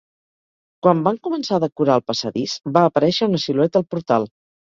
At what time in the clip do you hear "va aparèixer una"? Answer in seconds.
2.79-3.43